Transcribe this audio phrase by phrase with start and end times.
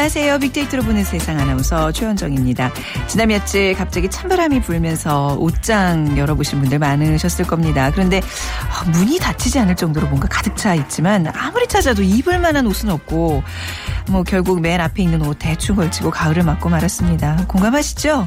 [0.00, 0.38] 안녕하세요.
[0.38, 2.72] 빅데이터로 보는 세상 아나운서 최현정입니다.
[3.06, 7.90] 지난 며칠 갑자기 찬바람이 불면서 옷장 열어보신 분들 많으셨을 겁니다.
[7.90, 12.88] 그런데 어, 문이 닫히지 않을 정도로 뭔가 가득 차 있지만 아무리 찾아도 입을 만한 옷은
[12.88, 13.42] 없고
[14.08, 17.44] 뭐 결국 맨 앞에 있는 옷 대충 걸치고 가을을 맞고 말았습니다.
[17.46, 18.26] 공감하시죠?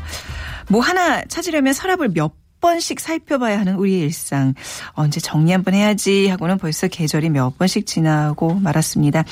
[0.69, 4.53] 뭐 하나 찾으려면 서랍을 몇 번씩 살펴봐야 하는 우리의 일상.
[4.93, 9.25] 언제 정리 한번 해야지 하고는 벌써 계절이 몇 번씩 지나고 말았습니다.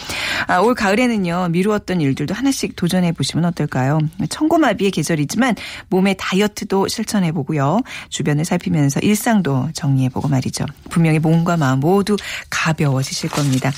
[0.48, 4.00] 아, 올 가을에는요, 미루었던 일들도 하나씩 도전해 보시면 어떨까요?
[4.30, 5.56] 천고마비의 계절이지만
[5.90, 7.80] 몸의 다이어트도 실천해 보고요.
[8.10, 10.66] 주변을 살피면서 일상도 정리해 보고 말이죠.
[10.90, 12.18] 분명히 몸과 마음 모두
[12.50, 13.72] 가벼워지실 겁니다.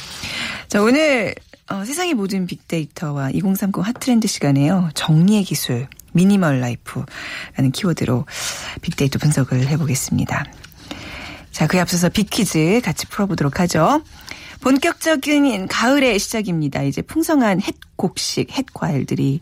[0.67, 1.35] 자, 오늘
[1.69, 4.89] 어, 세상의 모든 빅데이터와 2030 핫트렌드 시간에요.
[4.95, 8.25] 정리의 기술, 미니멀 라이프라는 키워드로
[8.81, 10.45] 빅데이터 분석을 해보겠습니다.
[11.52, 14.02] 자, 그에 앞서서 빅퀴즈 같이 풀어보도록 하죠.
[14.64, 16.83] 본격적인 가을의 시작입니다.
[16.83, 19.42] 이제 풍성한 햇 곡식, 햇 과일들이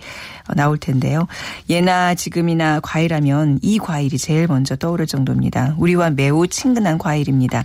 [0.50, 1.28] 어, 나올 텐데요.
[1.70, 5.76] 예나 지금이나 과일하면 이 과일이 제일 먼저 떠오를 정도입니다.
[5.78, 7.64] 우리와 매우 친근한 과일입니다.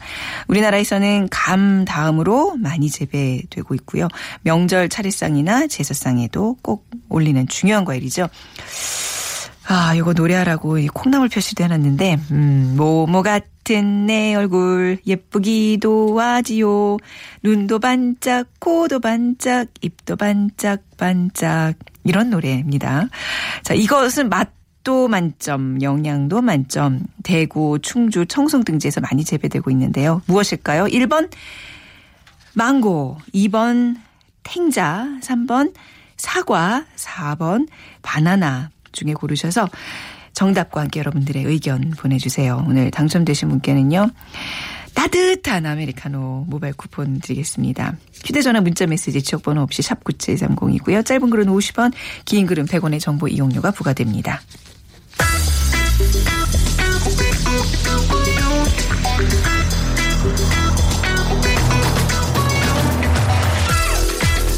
[0.48, 4.08] 우리나라에서는 감 다음으로 많이 재배되고 있고요.
[4.42, 8.28] 명절 차례상이나 제사상에도 꼭 올리는 중요한 과일이죠.
[9.66, 13.22] 아, 이거 노래하라고 이 콩나물 표시도 해놨는데, 음, 모모
[13.66, 16.98] 같은 내 얼굴 예쁘기도 하지요.
[17.42, 21.74] 눈도 반짝, 코도 반짝, 입도 반짝, 반짝.
[22.04, 23.08] 이런 노래입니다.
[23.64, 24.54] 자, 이것은 맛
[24.86, 30.22] 도 만점, 영양도 만점, 대구, 충주, 청송 등지에서 많이 재배되고 있는데요.
[30.26, 30.84] 무엇일까요?
[30.84, 31.28] 1번,
[32.54, 33.96] 망고, 2번,
[34.44, 35.74] 탱자, 3번,
[36.16, 37.66] 사과, 4번,
[38.02, 39.68] 바나나 중에 고르셔서
[40.36, 42.62] 정답과 함께 여러분들의 의견 보내주세요.
[42.68, 44.10] 오늘 당첨되신 분께는요.
[44.92, 47.96] 따뜻한 아메리카노 모바일 쿠폰 드리겠습니다.
[48.24, 51.04] 휴대전화 문자메시지 지역번호 없이 샵 9730이고요.
[51.06, 51.92] 짧은 글은 50원,
[52.26, 54.42] 긴 글은 100원의 정보 이용료가 부과됩니다.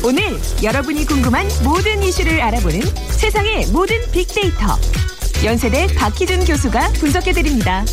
[0.05, 0.23] 오늘
[0.63, 4.77] 여러분이 궁금한 모든 이슈를 알아보는 세상의 모든 빅데이터.
[5.45, 7.85] 연세대 박희준 교수가 분석해드립니다.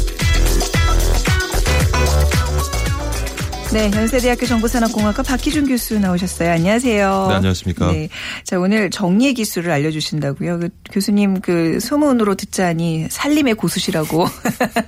[3.71, 6.49] 네, 연세대학교 정보산업공학과 박희준 교수 나오셨어요.
[6.49, 7.25] 안녕하세요.
[7.29, 7.91] 네, 안녕하십니까.
[7.91, 8.09] 네.
[8.43, 10.59] 자, 오늘 정리의 기술을 알려주신다고요.
[10.59, 14.25] 그 교수님 그 소문으로 듣자니 살림의 고수시라고.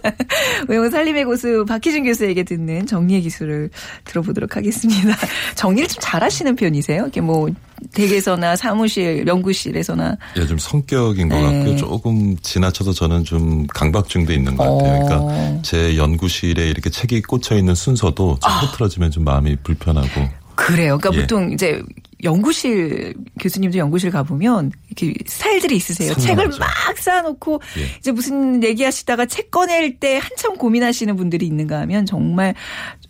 [0.70, 3.70] 오늘 살림의 고수 박희준 교수에게 듣는 정리의 기술을
[4.06, 5.16] 들어보도록 하겠습니다.
[5.56, 7.04] 정리를 좀 잘하시는 편이세요?
[7.04, 7.50] 이렇게 뭐
[7.94, 10.18] 댁에서나 사무실, 연구실에서나.
[10.38, 11.44] 예, 좀 성격인 것 네.
[11.44, 11.78] 같고요.
[11.78, 15.02] 조금 지나쳐서 저는 좀 강박증도 있는 것 같아요.
[15.02, 15.06] 어.
[15.06, 20.28] 그러니까 제 연구실에 이렇게 책이 꽂혀 있는 순서도 좀 흐트러지면 좀 마음이 불편하고.
[20.56, 20.98] 그래요.
[20.98, 21.22] 그러니까 예.
[21.22, 21.82] 보통 이제
[22.24, 26.16] 연구실 교수님도 연구실 가보면 이렇게 스타일들이 있으세요.
[26.16, 26.60] 책을 상당하죠.
[26.60, 27.86] 막 쌓아놓고 예.
[28.00, 32.56] 이제 무슨 얘기하시다가 책 꺼낼 때 한참 고민하시는 분들이 있는가 하면 정말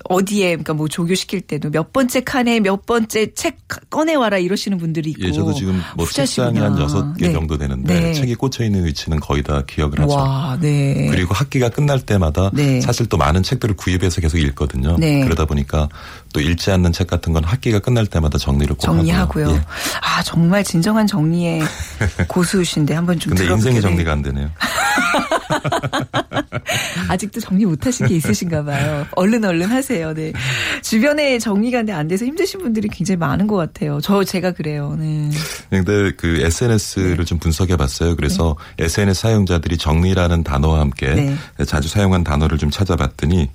[0.06, 3.58] 어디에 그러니까 뭐 조교시킬 때도 몇 번째 칸에 몇 번째 책
[3.90, 5.24] 꺼내 와라 이러시는 분들이 있고.
[5.24, 6.60] 예, 저도 지금 뭐 책상이.
[6.60, 7.34] 한 여섯 개 네.
[7.34, 8.14] 정도 되는데 네.
[8.14, 10.14] 책이 꽂혀 있는 위치는 거의 다 기억을 하죠.
[10.14, 11.08] 와, 네.
[11.12, 12.80] 그리고 학기가 끝날 때마다 네.
[12.82, 14.96] 사실 또 많은 책들을 구입해서 계속 읽거든요.
[14.98, 15.24] 네.
[15.24, 15.90] 그러다 보니까
[16.34, 19.46] 또 읽지 않는 책 같은 건 학기가 끝날 때마다 정리를 꼭 정리하고요.
[19.46, 19.58] 하고요.
[19.58, 19.66] 예.
[20.02, 21.62] 아 정말 진정한 정리의
[22.28, 23.82] 고수신데 한번 좀 근데 돼.
[23.82, 24.50] 정리가 안 되네요.
[27.10, 29.06] 아직도 정리 못하신 게 있으신가 봐요.
[29.12, 30.14] 얼른 얼른 하세요.
[30.14, 30.34] 네.
[30.82, 34.00] 주변에 정리가 안 돼서 힘드신 분들이 굉장히 많은 것 같아요.
[34.02, 34.96] 저 제가 그래요.
[35.00, 35.30] 네.
[35.70, 38.16] 근데 그 SNS를 좀 분석해 봤어요.
[38.16, 41.36] 그래서 SNS 사용자들이 정리라는 단어와 함께 네.
[41.66, 43.50] 자주 사용한 단어를 좀 찾아봤더니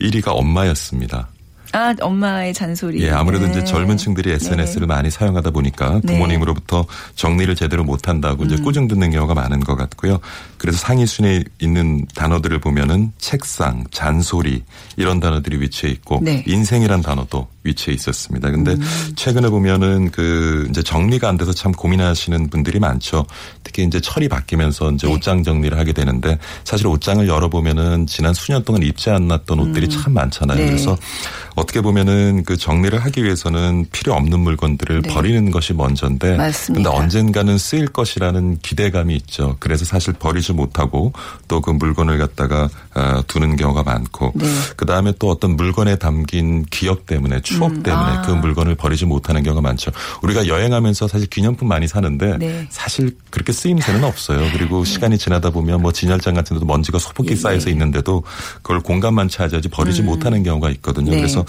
[0.00, 1.28] 1위가 엄마였습니다.
[1.72, 3.02] 아, 엄마의 잔소리.
[3.02, 3.52] 예, 아무래도 네.
[3.52, 6.14] 이제 젊은 층들이 SNS를 많이 사용하다 보니까 네.
[6.14, 10.18] 부모님으로부터 정리를 제대로 못 한다고 이제 꾸중 듣는 경우가 많은 것 같고요.
[10.56, 14.64] 그래서 상위 순위에 있는 단어들을 보면은 책상, 잔소리
[14.96, 16.42] 이런 단어들이 위치해 있고 네.
[16.46, 18.50] 인생이란 단어도 위치해 있었습니다.
[18.50, 19.12] 근데 음.
[19.14, 23.26] 최근에 보면은 그 이제 정리가 안 돼서 참 고민하시는 분들이 많죠.
[23.62, 25.12] 특히 이제 철이 바뀌면서 이제 네.
[25.12, 30.58] 옷장 정리를 하게 되는데 사실 옷장을 열어보면은 지난 수년 동안 입지 않았던 옷들이 참 많잖아요.
[30.58, 30.66] 네.
[30.66, 30.96] 그래서
[31.58, 35.14] 어떻게 보면은 그 정리를 하기 위해서는 필요 없는 물건들을 네.
[35.14, 36.90] 버리는 것이 먼저인데 맞습니다.
[36.90, 39.56] 근데 언젠가는 쓰일 것이라는 기대감이 있죠.
[39.60, 41.12] 그래서 사실 버리지 못하고
[41.46, 44.46] 또 그 물건을 갖다가 어, 두는 경우가 많고 네.
[44.76, 48.22] 그다음에 또 어떤 물건에 담긴 기억 때문에 추억 때문에 아.
[48.22, 49.90] 그 물건을 버리지 못하는 경우가 많죠.
[50.22, 52.66] 우리가 여행하면서 사실 기념품 많이 사는데 네.
[52.70, 54.40] 사실 그렇게 쓰임새는 없어요.
[54.52, 57.72] 그리고 시간이 지나다 보면 뭐 진열장 같은 데도 먼지가 소복히 예, 쌓여서 예.
[57.72, 58.22] 있는데도
[58.62, 61.10] 그걸 공간만 차지하지 버리지 못하는 경우가 있거든요.
[61.10, 61.18] 네.
[61.18, 61.44] 그래서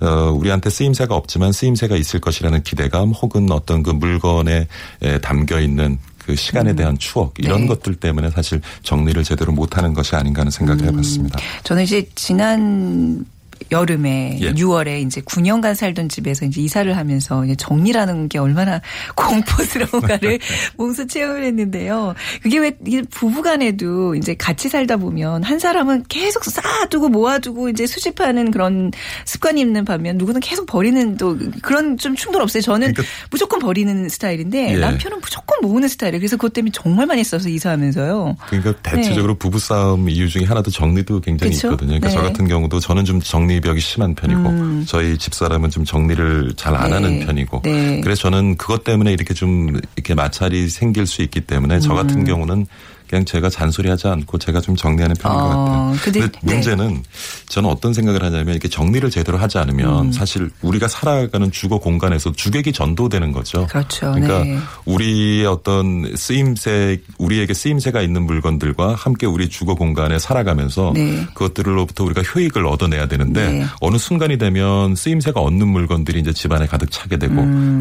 [0.00, 4.66] 어, 우리한테 쓰임새가 없지만 쓰임새가 있을 것이라는 기대감 혹은 어떤 그 물건에
[5.02, 7.66] 에, 담겨 있는 그 시간에 대한 추억 이런 네.
[7.68, 11.38] 것들 때문에 사실 정리를 제대로 못하는 것이 아닌가 하는 생각을 해봤습니다.
[11.64, 13.24] 저는 이제 지난
[13.70, 14.52] 여름에 예.
[14.52, 18.80] 6월에 이제 9년간 살던 집에서 이제 이사를 하면서 이제 정리라는 게 얼마나
[19.16, 20.38] 공포스러운가를
[20.76, 22.14] 몸소 체험을 했는데요.
[22.42, 22.72] 그게 왜
[23.10, 28.90] 부부간에도 이제 같이 살다 보면 한 사람은 계속 쌓아두고 모아두고 이제 수집하는 그런
[29.24, 32.62] 습관이 있는 반면 누구는 계속 버리는 또 그런 좀 충돌 없어요.
[32.62, 34.78] 저는 그러니까- 무조건 버리는 스타일인데 예.
[34.78, 36.20] 남편은 무조건 모으는 스타일이에요.
[36.20, 38.36] 그래서 그것 때문에 정말 많이 써서 이사하면서요.
[38.48, 41.56] 그러니까 대체적으로 부부 싸움 이유 중에 하나도 정리도 굉장히 네.
[41.56, 41.68] 그쵸?
[41.68, 41.88] 있거든요.
[41.98, 42.28] 그러니까 저 네.
[42.28, 46.88] 같은 경우도 저는 좀 정 리벽이 심한 편이고 저희 집사람은 좀 정리를 잘안 음.
[46.88, 46.94] 네.
[46.94, 48.00] 하는 편이고 네.
[48.02, 51.96] 그래서 저는 그것 때문에 이렇게 좀 이렇게 마찰이 생길 수 있기 때문에 저 음.
[51.96, 52.66] 같은 경우는
[53.08, 55.96] 그냥 제가 잔소리하지 않고 제가 좀 정리하는 편인 것 어, 같아요.
[56.02, 56.54] 근데- 근데, 네.
[56.54, 57.02] 문제는
[57.48, 59.62] 저는 어떤 생각을 하냐면 이렇게 정리를 제대로 하지 음.
[59.62, 63.66] 않으면 사실 우리가 살아가는 주거 공간에서 주객이 전도되는 거죠.
[63.66, 64.12] 그렇죠.
[64.12, 64.58] 그러니까 네.
[64.86, 71.24] 우리의 어떤 쓰임새 우리에게 쓰임새가 있는 물건들과 함께 우리 주거 공간에 살아가면서 네.
[71.34, 73.64] 그것들로부터 우리가 효익을 얻어내야 되는데 네.
[73.80, 77.34] 어느 순간이 되면 쓰임새가 없는 물건들이 이제 집안에 가득 차게 되고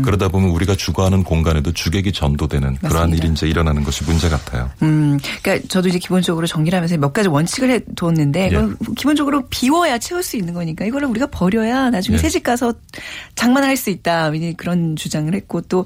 [0.04, 3.10] 그러다 보면 우리가 주거하는 공간에도 주객이 전도되는 그러한 음.
[3.12, 3.24] 맞습니다.
[3.26, 4.70] 일이 이제 일어나는 것이 문제 같아요.
[4.82, 8.94] 음, 그러니까 저도 이제 기본적으로 정리를 하면서 몇 가지 원칙을 해두었는데 예.
[8.96, 12.22] 기본적으로 비워야 채울 수 있는 거니까 이거를 우리가 버려야 나중에 예.
[12.22, 12.74] 새집 가서
[13.36, 15.84] 장만할 수 있다 그런 주장을 했고 또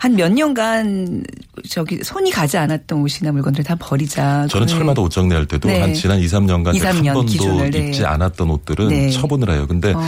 [0.00, 1.22] 한 몇 년간
[1.68, 4.46] 저기 손이 가지 않았던 옷이나 물건들 다 버리자.
[4.48, 5.80] 저는 철마다 옷 정리할 때도 네.
[5.80, 7.78] 한 지난 2, 3년간 2, 3한년 번도 기준을, 네.
[7.86, 9.10] 입지 않았던 옷들은 네.
[9.10, 9.66] 처분을 해요.
[9.68, 10.00] 근데 어.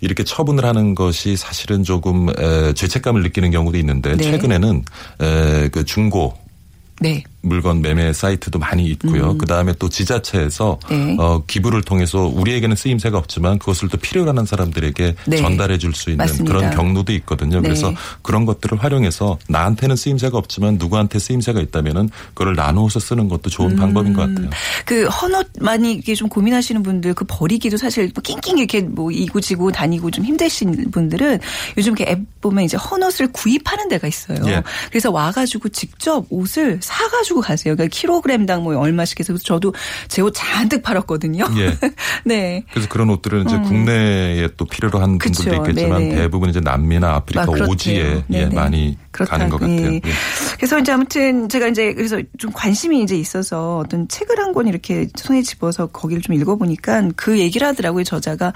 [0.00, 4.22] 이렇게 처분을 하는 것이 사실은 조금 에, 죄책감을 느끼는 경우도 있는데 네.
[4.22, 4.84] 최근에는
[5.20, 6.34] 에, 그 중고
[7.00, 7.22] 네.
[7.40, 9.36] 물건 매매 사이트도 많이 있고요.
[9.38, 11.06] 그 다음에 또 지자체에서 음.
[11.06, 11.16] 네.
[11.18, 15.36] 어, 기부를 통해서 우리에게는 쓰임새가 없지만 그것을 또 필요로 하는 사람들에게 네.
[15.36, 16.52] 전달해 줄 수 있는 맞습니다.
[16.54, 17.56] 그런 경로도 있거든요.
[17.56, 17.62] 네.
[17.62, 17.92] 그래서
[18.22, 24.12] 그런 것들을 활용해서 나한테는 쓰임새가 없지만 누구한테 쓰임새가 있다면은 그걸 나누어서 쓰는 것도 좋은 방법인
[24.12, 24.50] 것 같아요.
[24.84, 29.72] 그 헌옷 많이 이게 좀 고민하시는 분들 그 버리기도 사실 뭐 낑낑 이렇게 뭐 이고지고
[29.72, 31.40] 다니고 좀 힘드신 분들은
[31.76, 34.38] 요즘 이렇게 앱 보면 이제 헌옷을 구입하는 데가 있어요.
[34.46, 34.62] 예.
[34.90, 37.74] 그래서 와가지고 직접 옷을 사가지고 가세요.
[37.76, 39.72] 그러니까 킬로그램당 뭐 얼마씩 해서 그래서 저도
[40.08, 41.44] 제 옷 잔뜩 팔았거든요.
[41.58, 41.76] 예.
[42.24, 42.64] 네.
[42.72, 45.62] 그래서 그런 옷들은 이제 국내에 또 필요로 한 분들도 음.
[45.62, 45.70] 그쵸.
[45.70, 46.14] 있겠지만 네네.
[46.16, 47.66] 대부분 이제 남미나 아프리카 아.
[47.68, 48.46] 오지에 예.
[48.46, 49.32] 많이 그렇다.
[49.32, 49.92] 가는 것 같아요.
[49.92, 49.94] 예.
[49.96, 50.00] 예.
[50.56, 55.06] 그래서 이제 아무튼 제가 이제 그래서 좀 관심이 이제 있어서 어떤 책을 한 권 이렇게
[55.14, 58.54] 손에 집어서 거기를 좀 읽어보니까 그 얘기를 하더라고요 저자가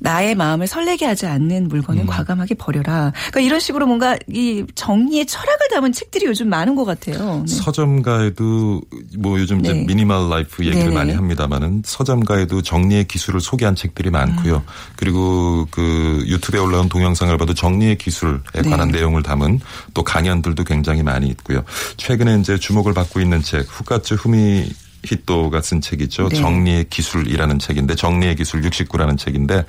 [0.00, 1.68] 나의 마음을 설레게 하지 않는 음.
[1.68, 3.12] 물건은 과감하게 버려라.
[3.30, 7.44] 그러니까 이런 식으로 뭔가 이 정리의 철학을 담은 책들이 요즘 많은 것 같아요.
[7.46, 7.54] 네.
[7.54, 8.80] 서점가에도
[9.18, 9.84] 뭐 요즘 이제 네.
[9.84, 10.94] 미니멀 라이프 얘기를 네네.
[10.94, 14.56] 많이 합니다만은 서점가에도 정리의 기술을 소개한 책들이 많고요.
[14.56, 14.62] 음.
[14.96, 18.62] 그리고 그 유튜브에 올라온 동영상을 봐도 정리의 기술에 네.
[18.62, 19.60] 관한 내용을 담은
[19.92, 21.62] 또 강연들도 굉장히 많이 있고요.
[21.98, 24.70] 최근에 이제 주목을 받고 있는 책 후카츠 후미
[25.04, 26.28] 히토가 쓴 책이죠.
[26.28, 26.36] 네.
[26.36, 29.64] 정리의 기술이라는 책인데 정리의 기술 69라는 책인데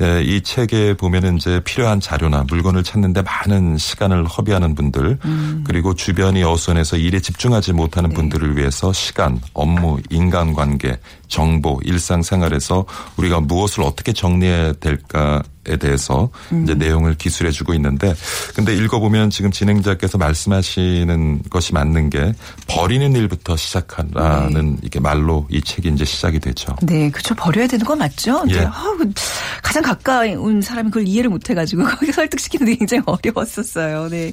[0.00, 5.64] 에, 이 책에 보면은 이제 필요한 자료나 물건을 찾는데 많은 시간을 허비하는 분들 음.
[5.66, 8.16] 그리고 주변이 어수선해서 일에 집중하지 못하는 네.
[8.16, 16.64] 분들을 위해서 시간, 업무, 인간관계, 정보, 일상생활에서 우리가 무엇을 어떻게 정리해야 될까 에 대해서 음.
[16.64, 18.14] 이제 내용을 기술해 주고 있는데
[18.54, 22.34] 근데 읽어보면 지금 진행자께서 말씀하시는 것이 맞는 게
[22.66, 26.74] 버리는 일부터 시작하라는 이게 말로 이 책이 이제 시작이 되죠.
[26.82, 27.34] 네, 그렇죠.
[27.34, 28.44] 버려야 되는 거 맞죠?
[28.50, 28.60] 예.
[28.60, 28.98] 아우,
[29.62, 34.08] 가장 가까운 사람이 그걸 이해를 못 해가지고 거기 설득시키는 게 굉장히 어려웠었어요.
[34.08, 34.32] 네.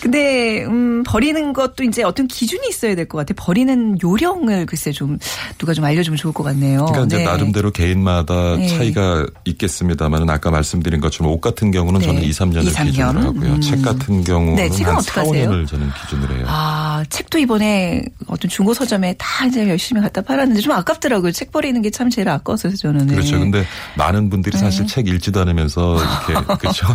[0.00, 3.34] 근데 음, 버리는 것도 이제 어떤 기준이 있어야 될 것 같아요.
[3.36, 5.18] 버리는 요령을 글쎄 좀
[5.58, 6.86] 누가 좀 알려주면 좋을 것 같네요.
[6.86, 7.24] 그러니까 이제 네.
[7.24, 8.66] 나름대로 개인마다 네.
[8.68, 12.06] 차이가 있겠습니다만은 아까 말씀 드린 것처럼 옷 같은 경우는 네.
[12.06, 12.86] 저는 2, 3년을 2, 3년.
[12.86, 13.52] 기준으로 하고요.
[13.52, 13.60] 음.
[13.60, 15.50] 책 같은 경우는 네, 책은 한 어떻게 4, 하세요?
[15.50, 16.44] 5년을 저는 기준으로 해요.
[16.48, 21.32] 아, 책도 이번에 어떤 중고 서점에 다 이제 열심히 갖다 팔았는데 좀 아깝더라고요.
[21.32, 23.06] 책 버리는 게 참 제일 아까워서 저는.
[23.06, 23.38] 그렇죠.
[23.38, 23.64] 근데
[23.96, 24.58] 많은 분들이 네.
[24.58, 26.86] 사실 책 읽지도 않으면서 이렇게 그렇죠.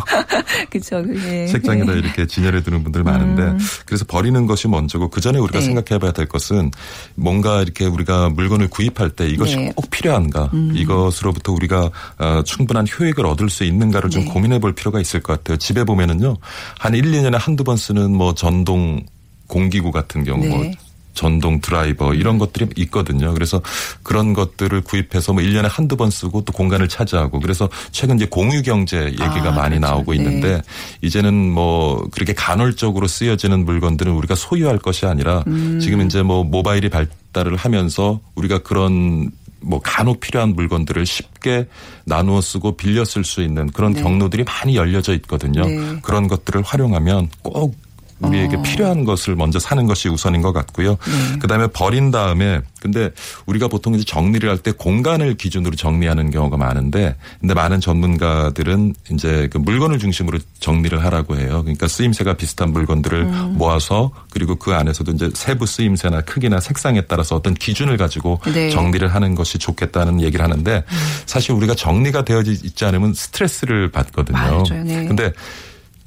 [0.70, 1.04] 그렇죠.
[1.28, 1.48] 예.
[1.48, 5.66] 책장에다 이렇게 진열해 두는 분들 많은데 그래서 버리는 것이 먼저고 그 전에 우리가 네.
[5.66, 6.72] 생각해 봐야 될 것은
[7.16, 9.68] 뭔가 이렇게 우리가 물건을 구입할 때 이것이 네.
[9.68, 9.74] 음.
[9.76, 14.32] 꼭 필요한가 이것으로부터 우리가 어, 충분한 효익을 얻을 수 있는가를 좀 네.
[14.32, 15.58] 고민해 볼 필요가 있을 것 같아요.
[15.58, 16.38] 집에 보면은요.
[16.78, 19.04] 한 1, 2년에 한두 번 쓰는 뭐 전동
[19.48, 20.50] 공기구 같은 경우 네.
[20.50, 20.72] 뭐
[21.18, 23.34] 전동 드라이버 이런 것들이 있거든요.
[23.34, 23.62] 그래서
[24.04, 28.62] 그런 것들을 구입해서 뭐 1년에 한두 번 쓰고 또 공간을 차지하고 그래서 최근 이제 공유
[28.62, 29.94] 경제 얘기가 아, 많이 그렇죠.
[29.94, 30.18] 나오고 네.
[30.20, 30.62] 있는데
[31.02, 35.80] 이제는 뭐 그렇게 간헐적으로 쓰여지는 물건들은 우리가 소유할 것이 아니라 음.
[35.82, 39.32] 지금 이제 뭐 모바일이 발달을 하면서 우리가 그런
[39.68, 41.68] 뭐 간혹 필요한 물건들을 쉽게
[42.06, 44.02] 나누어 쓰고 빌려 쓸 수 있는 그런 네.
[44.02, 45.66] 경로들이 많이 열려져 있거든요.
[45.66, 46.00] 네.
[46.02, 47.76] 그런 것들을 활용하면 꼭
[48.20, 48.62] 우리에게 어.
[48.62, 50.92] 필요한 것을 먼저 사는 것이 우선인 것 같고요.
[50.92, 51.40] 네.
[51.40, 53.12] 그다음에 버린 다음에 근데
[53.46, 59.48] 우리가 보통 이제 정리를 할 때 공간을 기준으로 정리하는 경우가 많은데 근데 많은 전문가들은 이제
[59.52, 61.62] 그 물건을 중심으로 정리를 하라고 해요.
[61.62, 63.56] 그러니까 쓰임새가 비슷한 물건들을 음.
[63.58, 68.70] 모아서 그리고 그 안에서도 이제 세부 쓰임새나 크기나 색상에 따라서 어떤 기준을 가지고 네.
[68.72, 70.84] 정리를 하는 것이 좋겠다는 얘기를 하는데
[71.28, 74.38] 사실 우리가 정리가 되어 있지 않으면 스트레스를 받거든요.
[74.38, 74.64] 맞아요.
[74.84, 75.06] 네.
[75.06, 75.32] 근데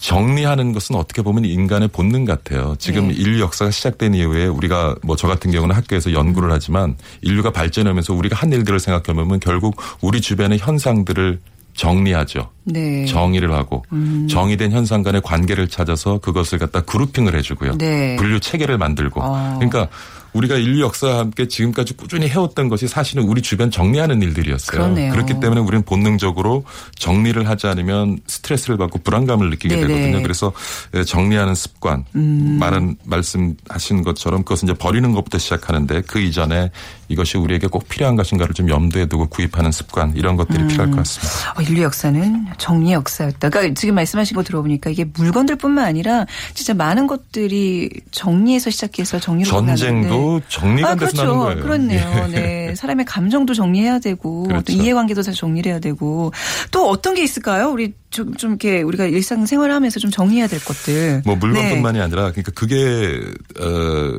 [0.00, 2.74] 정리하는 것은 어떻게 보면 인간의 본능 같아요.
[2.78, 3.14] 지금 네.
[3.14, 8.36] 인류 역사가 시작된 이후에 우리가 뭐 저 같은 경우는 학교에서 연구를 하지만 인류가 발전하면서 우리가
[8.36, 11.40] 한 일들을 생각해 보면 결국 우리 주변의 현상들을
[11.74, 12.48] 정리하죠.
[12.64, 13.04] 네.
[13.04, 13.84] 정의를 하고
[14.30, 17.76] 정의된 현상 간의 관계를 찾아서 그것을 갖다 그룹핑을 해주고요.
[17.76, 18.16] 네.
[18.16, 19.20] 분류 체계를 만들고.
[19.22, 19.56] 어.
[19.58, 19.88] 그러니까
[20.32, 24.78] 우리가 인류 역사와 함께 지금까지 꾸준히 해왔던 것이 사실은 우리 주변 정리하는 일들이었어요.
[24.80, 25.12] 그러네요.
[25.12, 26.64] 그렇기 때문에 우리는 본능적으로
[26.96, 29.82] 정리를 하지 않으면 스트레스를 받고 불안감을 느끼게 네네.
[29.82, 29.88] 음.
[29.88, 30.22] 되거든요.
[30.22, 30.52] 그래서
[30.94, 36.70] 예, 정리하는 습관, 많은 말씀하신 것처럼 그것은 이제 버리는 것부터 시작하는데 그 이전에
[37.10, 41.52] 이것이 우리에게 꼭 필요한 것인가를 좀 염두에 두고 구입하는 습관 이런 것들이 필요할 것 같습니다.
[41.58, 43.48] 어, 인류 역사는 정리의 역사였다.
[43.50, 46.24] 그러니까 지금 말씀하신 거 들어보니까 이게 물건들뿐만 아니라
[46.54, 51.16] 진짜 많은 것들이 정리에서 시작해서 정리로 전쟁도 정리가 아, 그렇죠.
[51.24, 51.62] 나는 거예요.
[51.62, 52.28] 그렇네요.
[52.28, 52.32] 예.
[52.32, 52.74] 네.
[52.76, 54.64] 사람의 감정도 정리해야 되고 그렇죠.
[54.66, 56.32] 또 이해관계도 다 정리를 해야 되고
[56.70, 57.70] 또 어떤 게 있을까요?
[57.70, 61.22] 우리 좀, 좀 이렇게 우리가 일상생활을 하면서 좀 정리해야 될 것들.
[61.24, 62.04] 뭐 물건뿐만이 네.
[62.04, 63.20] 아니라 그러니까 그게
[63.58, 64.16] 어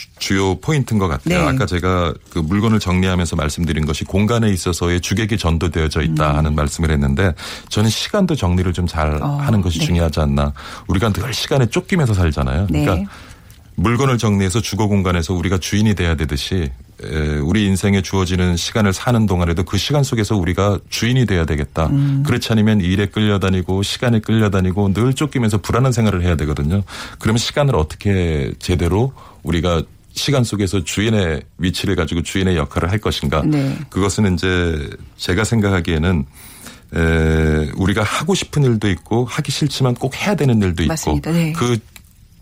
[0.00, 1.42] 주- 주요 포인트인 것 같아요.
[1.42, 1.48] 네.
[1.48, 7.34] 아까 제가 그 물건을 정리하면서 말씀드린 것이 공간에 있어서의 주객이 전도되어져 있다 하는 말씀을 했는데
[7.68, 9.22] 저는 시간도 정리를 좀잘 음.
[9.22, 9.86] 어, 하는 것이 네.
[9.86, 10.52] 중요하지 않나.
[10.86, 12.66] 우리가 늘 시간에 쫓기면서 살잖아요.
[12.70, 12.84] 네.
[12.84, 13.10] 그러니까
[13.80, 16.70] 물건을 정리해서 주거 공간에서 우리가 주인이 돼야 되듯이
[17.02, 21.86] 에, 우리 인생에 주어지는 시간을 사는 동안에도 그 시간 속에서 우리가 주인이 돼야 되겠다.
[21.86, 22.22] 음.
[22.26, 26.82] 그렇지 않으면 일에 끌려다니고 시간에 끌려다니고 늘 쫓기면서 불안한 생활을 해야 되거든요.
[27.18, 29.82] 그러면 시간을 어떻게 제대로 우리가
[30.12, 33.42] 시간 속에서 주인의 위치를 가지고 주인의 역할을 할 것인가.
[33.46, 33.78] 네.
[33.88, 36.26] 그것은 이제 제가 생각하기에는
[36.96, 41.20] 에, 우리가 하고 싶은 일도 있고 하기 싫지만 꼭 해야 되는 일도 있고.
[41.22, 41.52] 네.
[41.52, 41.78] 그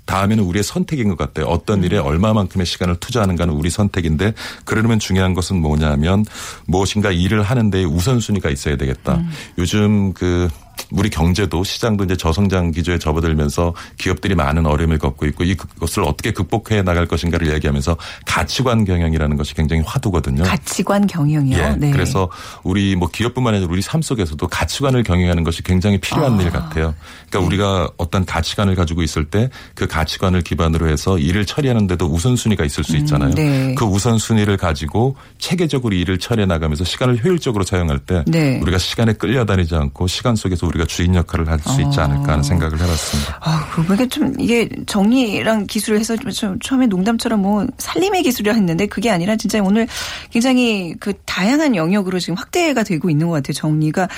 [0.09, 1.47] 다음에는 우리의 선택인 것 같아요.
[1.47, 4.33] 어떤 일에 얼마만큼의 시간을 투자하는가는 우리 선택인데
[4.65, 6.25] 그러려면 중요한 것은 뭐냐면
[6.65, 9.17] 무엇인가 일을 하는데 우선순위가 있어야 되겠다.
[9.17, 9.31] 음.
[9.59, 10.49] 요즘 그
[10.91, 16.83] 우리 경제도 시장도 이제 저성장 기조에 접어들면서 기업들이 많은 어려움을 겪고 있고 이것을 어떻게 극복해
[16.83, 20.43] 나갈 것인가를 얘기하면서 가치관 경영이라는 것이 굉장히 화두거든요.
[20.45, 21.59] 가치관 경영이요.
[21.59, 21.77] 예.
[21.79, 21.91] 네.
[21.91, 22.31] 그래서
[22.63, 26.43] 우리 뭐 기업뿐만 아니라 우리 삶 속에서도 가치관을 경영하는 것이 굉장히 필요한 아.
[26.43, 26.95] 일 같아요.
[27.29, 27.47] 그러니까 네.
[27.47, 32.97] 우리가 어떤 가치관을 가지고 있을 때 그 가치관을 기반으로 해서 일을 처리하는데도 우선순위가 있을 수
[32.97, 33.35] 있잖아요.
[33.35, 33.75] 네.
[33.77, 38.59] 그 우선순위를 가지고 체계적으로 일을 처리해 나가면서 시간을 효율적으로 사용할 때 네.
[38.61, 42.81] 우리가 시간에 끌려다니지 않고 시간 속에서 우리가 주인 역할을 할 수 있지 않을까 하는 생각을
[42.81, 43.39] 해봤습니다.
[43.43, 48.55] 아, 그러고 보니까 좀 이게 정리랑 기술을 해서 좀- 좀 처음에 농담처럼 뭐 살림의 기술이라
[48.55, 49.87] 했는데 그게 아니라 진짜 오늘
[50.31, 53.53] 굉장히 그 다양한 영역으로 지금 확대가 되고 있는 것 같아요.
[53.55, 54.09] 정리가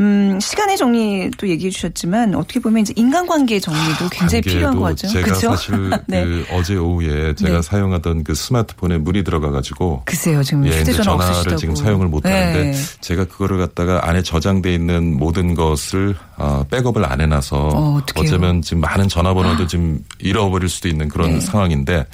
[0.00, 5.08] 음, 시간의 정리도 얘기해 주셨지만 어떻게 보면 이제 인간관계 정리도 굉장히 필요한 거죠.
[5.08, 5.50] 제가 그렇죠?
[5.50, 6.24] 사실 네.
[6.24, 7.62] 그 어제 오후에 제가 네.
[7.62, 11.56] 사용하던 그 스마트폰에 물이 들어가가지고 글쎄요, 지금 예, 휴대전화 전화를 없으시다고.
[11.56, 12.74] 지금 사용을 못 하는데 네.
[13.00, 18.00] 제가 그거를 갖다가 안에 저장돼 있는 모든 것을 어, 백업을 안 해놔서 어?
[18.16, 21.40] 어쩌면 지금 많은 전화번호도 지금 잃어버릴 수도 있는 그런 네.
[21.40, 22.06] 상황인데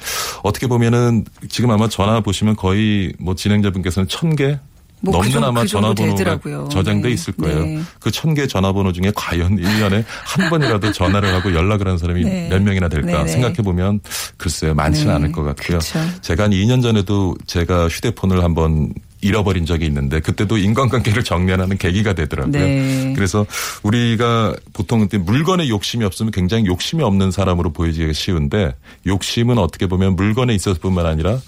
[0.43, 4.59] 어떻게 보면은 지금 아마 전화 보시면 거의 뭐 진행자분께서는 천개
[5.01, 6.69] 뭐그 넘는 정도- 아마 그 전화번호가 되더라고요.
[6.71, 7.13] 저장돼 네.
[7.13, 7.59] 있을 거예요.
[7.65, 7.81] 네.
[7.99, 12.47] 그천 개 전화번호 중에 과연 1년에 한 번이라도 전화를 하고 연락을 한 사람이 네.
[12.49, 13.27] 몇 명이나 될까 네네.
[13.27, 13.99] 생각해 보면
[14.37, 15.13] 글쎄요 많지는 네.
[15.15, 15.79] 않을 것 같고요.
[15.79, 15.99] 그쵸.
[16.21, 22.51] 제가 한 2년 전에도 제가 휴대폰을 한번 잃어버린 적이 있는데 그때도 인간관계를 정리하는 계기가 되더라고요.
[22.51, 23.13] 네.
[23.15, 23.45] 그래서
[23.83, 28.75] 우리가 보통 물건에 욕심이 없으면 굉장히 욕심이 없는 사람으로 보여지기가 쉬운데
[29.07, 31.39] 욕심은 어떻게 보면 물건에 있어서뿐만 아니라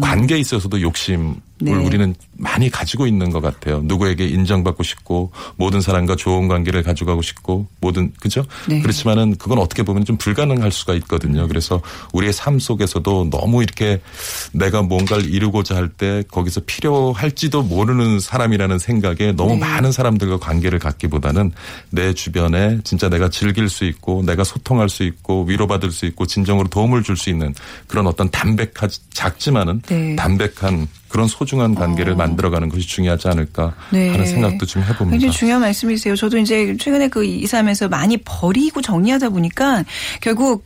[0.00, 1.40] 관계에 있어서도 욕심을 음.
[1.58, 1.72] 네.
[1.72, 3.80] 우리는 많이 가지고 있는 것 같아요.
[3.84, 8.44] 누구에게 인정받고 싶고 모든 사람과 좋은 관계를 가져가고 싶고 모든 그죠?
[8.68, 8.80] 네.
[8.82, 11.46] 그렇지만은 그건 어떻게 보면 좀 불가능할 수가 있거든요.
[11.46, 11.80] 그래서
[12.12, 14.00] 우리의 삶 속에서도 너무 이렇게
[14.52, 19.60] 내가 뭔가를 이루고자 할 때 거기서 필요할지도 모르는 사람이라는 생각에 너무 네.
[19.60, 21.52] 많은 사람들과 관계를 갖기보다는
[21.90, 26.68] 내 주변에 진짜 내가 즐길 수 있고 내가 소통할 수 있고 위로받을 수 있고 진정으로
[26.68, 27.54] 도움을 줄 수 있는
[27.86, 30.16] 그런 어떤 담백하지 작지만 은 네.
[30.16, 34.10] 담백한 그런 소중한 관계를 만들어가는 것이 중요하지 않을까 네.
[34.10, 35.10] 하는 생각도 좀 해봅니다.
[35.12, 36.16] 굉장히 중요한 말씀이세요.
[36.16, 39.84] 저도 이제 최근에 그 이사하면서 많이 버리고 정리하다 보니까
[40.20, 40.64] 결국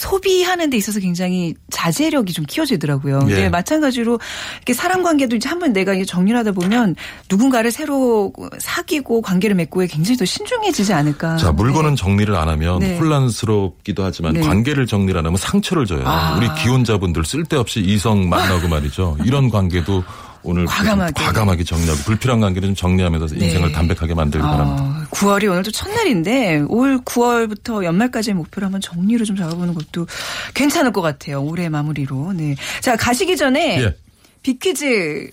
[0.00, 3.18] 소비하는 데 있어서 굉장히 자제력이 좀 키워지더라고요.
[3.18, 3.48] 근데 예.
[3.50, 4.18] 마찬가지로
[4.56, 6.96] 이렇게 사람 관계도 이제 한번 내가 이게 정리를 하다 보면
[7.28, 11.36] 누군가를 새로 사귀고 관계를 맺고에 굉장히 더 신중해지지 않을까.
[11.36, 12.98] 자, 물건은 정리를 안 하면 네.
[12.98, 14.40] 혼란스럽기도 하지만 네.
[14.40, 16.02] 관계를 정리를 안 하면 상처를 줘요.
[16.06, 16.34] 아.
[16.38, 19.18] 우리 기혼자분들 쓸데없이 이성 만나고 말이죠.
[19.26, 20.02] 이런 관계도
[20.42, 21.22] 오늘 과감하게.
[21.22, 23.46] 과감하게 정리하고 불필요한 관계를 좀 정리하면서 네.
[23.46, 24.82] 인생을 담백하게 만들기 바랍니다.
[24.82, 30.06] 어, 9월이 오늘도 첫날인데 올 9월부터 연말까지의 목표를 한번 정리를 좀 잡아보는 것도
[30.54, 31.42] 괜찮을 것 같아요.
[31.42, 32.32] 올해 마무리로.
[32.32, 32.56] 네.
[32.80, 33.94] 자 가시기 전에 예.
[34.42, 35.30] 빅퀴즈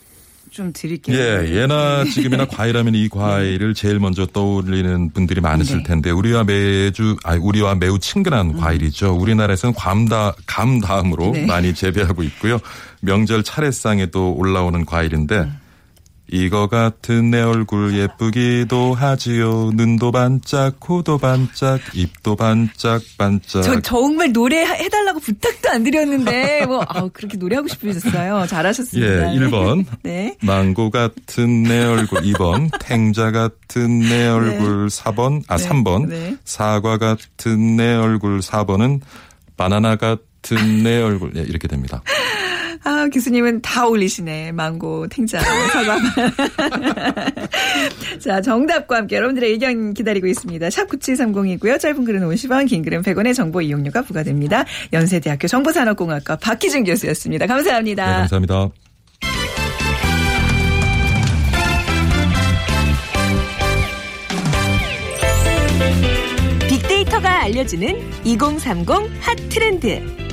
[0.57, 1.15] 좀 드릴게요.
[1.15, 5.83] 예, 예나 지금이나 과일하면 이 과일을 제일 먼저 떠올리는 분들이 많으실 네.
[5.83, 9.15] 텐데 우리와 매주 아니 우리와 매우 친근한 과일이죠.
[9.15, 11.45] 우리나라에서는 감다 감 다음으로 네.
[11.45, 12.57] 많이 재배하고 있고요.
[13.01, 15.47] 명절 차례상에도 올라오는 과일인데
[16.29, 19.72] 이거 같은 내 얼굴 예쁘기도 하지요.
[19.74, 23.63] 눈도 반짝, 코도 반짝, 입도 반짝 반짝.
[23.63, 28.46] 저 정말 노래 해달라고 부탁도 안 드렸는데 뭐 아우 그렇게 노래하고 싶으셨어요.
[28.48, 29.34] 잘하셨습니다.
[29.34, 29.86] 예, 1번.
[30.03, 30.36] 네.
[30.41, 35.69] 망고 같은 내 얼굴 2번 탱자 같은 내 얼굴 4번 아 네.
[35.69, 36.36] 3번 네.
[36.43, 39.00] 사과 같은 내 얼굴 4번은
[39.55, 42.01] 바나나 같은 내 얼굴 네, 이렇게 됩니다.
[42.84, 44.51] 아 교수님은 다 어울리시네.
[44.51, 45.98] 망고, 탱자, 사과.
[48.19, 50.69] 자 정답과 함께 여러분들의 의견 기다리고 있습니다.
[50.69, 51.79] 샵 9730이고요.
[51.79, 54.65] 짧은 글은 50원, 긴 글은 100원의 정보 이용료가 부과됩니다.
[54.93, 57.48] 연세대학교 정보산업공학과 박희준 교수였습니다.
[57.48, 58.05] 감사합니다.
[58.05, 58.69] 네, 감사합니다.
[66.67, 68.89] 빅데이터가 알려주는 2030
[69.21, 70.26] 핫 트렌드.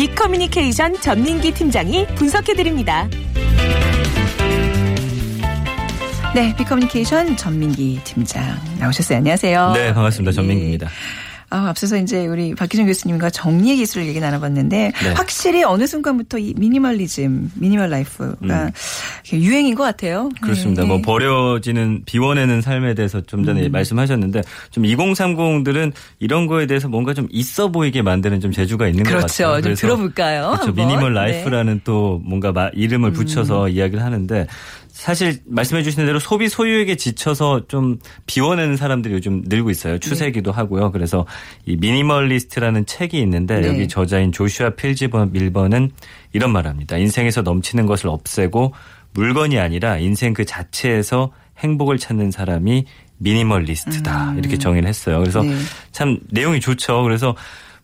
[0.00, 3.06] 빅커뮤니케이션 전민기 팀장이 분석해드립니다.
[6.34, 8.42] 네, 빅커뮤니케이션 전민기 팀장
[8.78, 9.18] 나오셨어요.
[9.18, 9.72] 안녕하세요.
[9.74, 10.30] 네, 반갑습니다.
[10.30, 10.34] 예.
[10.34, 10.88] 전민기입니다.
[11.52, 15.12] 아, 앞서서 이제 우리 박기준 교수님과 정리의 기술 얘기 나눠봤는데 네.
[15.14, 18.70] 확실히 어느 순간부터 이 미니멀리즘, 미니멀 라이프가
[19.32, 20.26] 유행인 것 같아요.
[20.26, 20.30] 음.
[20.40, 20.82] 그렇습니다.
[20.82, 20.88] 네.
[20.88, 23.72] 뭐 버려지는 비워내는 삶에 대해서 좀 전에 음.
[23.72, 29.10] 말씀하셨는데 좀 2030들은 이런 거에 대해서 뭔가 좀 있어 보이게 만드는 좀 재주가 있는 것
[29.10, 29.26] 그렇죠.
[29.26, 29.54] 같아요.
[29.56, 30.52] 좀 그래서 들어볼까요?
[30.60, 30.72] 그렇죠.
[30.72, 31.08] 미니멀 네.
[31.08, 31.14] 음.
[31.14, 34.46] 라이프라는 또 뭔가 마- 이름을 붙여서 이야기를 하는데
[35.00, 39.98] 사실 말씀해 주신 대로 소비 소유에게 지쳐서 좀 비워내는 사람들이 요즘 늘고 있어요.
[39.98, 40.92] 추세기도 하고요.
[40.92, 41.24] 그래서
[41.64, 43.68] 이 미니멀리스트라는 책이 있는데 네.
[43.68, 45.92] 여기 저자인 조슈아 필즈 밀번은
[46.34, 46.98] 이런 말합니다.
[46.98, 48.74] 인생에서 넘치는 것을 없애고
[49.14, 52.84] 물건이 아니라 인생 그 자체에서 행복을 찾는 사람이
[53.16, 54.34] 미니멀리스트다.
[54.36, 55.18] 이렇게 정의를 했어요.
[55.20, 55.48] 그래서 음.
[55.48, 55.56] 네.
[55.92, 57.02] 참 내용이 좋죠.
[57.04, 57.34] 그래서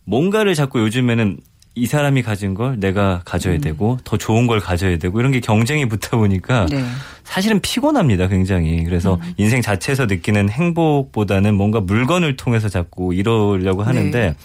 [0.03, 1.39] 뭔가를 자꾸 요즘에는
[1.77, 5.87] 이 사람이 가진 걸 내가 가져야 되고 더 좋은 걸 가져야 되고 이런 게 경쟁이
[5.87, 6.83] 붙다 보니까 네.
[7.23, 8.83] 사실은 피곤합니다, 굉장히.
[8.83, 14.35] 그래서 인생 자체에서 느끼는 행복보다는 뭔가 물건을 통해서 자꾸 이루려고 하는데 네.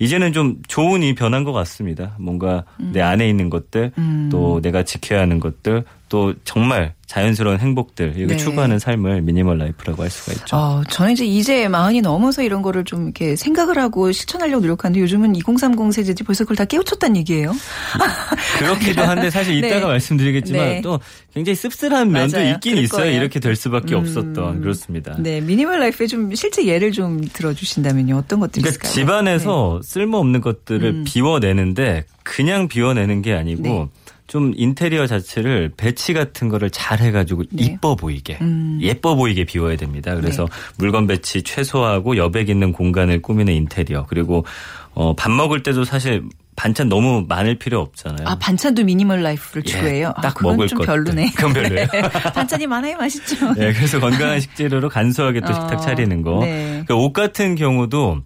[0.00, 2.16] 이제는 좀 좋은 이 변한 것 같습니다.
[2.18, 3.92] 뭔가 내 안에 있는 것들,
[4.30, 8.36] 또 내가 지켜야 하는 것들, 또 정말 자연스러운 행복들 이거 네.
[8.36, 10.56] 추구하는 삶을 미니멀 라이프라고 할 수가 있죠.
[10.56, 15.36] 어, 저는 이제 이제 마흔이 넘어서 이런 거를 좀 이렇게 생각을 하고 실천하려고 노력하는데 요즘은
[15.36, 17.52] 2030 세대들이 벌써 그걸 다 깨우쳤다는 얘기예요.
[18.58, 19.86] 그렇기도 한데 사실 이따가 네.
[19.86, 20.80] 말씀드리겠지만 네.
[20.82, 20.98] 또
[21.32, 22.54] 굉장히 씁쓸한 면도 맞아요.
[22.54, 23.02] 있긴 있어요.
[23.02, 23.16] 거예요.
[23.16, 24.00] 이렇게 될 수밖에 음.
[24.00, 25.16] 없었던 그렇습니다.
[25.18, 28.16] 네, 미니멀 라이프에 좀 실제 예를 좀 들어주신다면요.
[28.16, 28.92] 어떤 것들이 그러니까 있을까요?
[28.92, 31.04] 집안에서 쓸모없는 것들을 음.
[31.06, 33.88] 비워내는데 그냥 비워내는 게 아니고 네.
[34.30, 37.64] 좀 인테리어 자체를 배치 같은 거를 잘 해가지고 네.
[37.64, 38.78] 이뻐 보이게 음.
[38.80, 40.14] 예뻐 보이게 비워야 됩니다.
[40.14, 40.50] 그래서 네.
[40.78, 44.46] 물건 배치 최소화하고 여백 있는 공간을 꾸미는 인테리어 그리고
[44.94, 46.22] 어, 밥 먹을 때도 사실
[46.54, 48.28] 반찬 너무 많을 필요 없잖아요.
[48.28, 50.12] 아 반찬도 미니멀 라이프를 예, 추구해요.
[50.14, 50.86] 아, 딱 그건 먹을 좀 것들.
[50.86, 51.32] 별로네.
[51.34, 51.86] 그건 별로예요.
[51.90, 52.02] 네.
[52.32, 53.52] 반찬이 많아야 맛있죠.
[53.54, 56.38] 네, 그래서 건강한 식재료로 간소하게 또 어, 식탁 차리는 거.
[56.44, 56.84] 네.
[56.86, 58.20] 그러니까 옷 같은 경우도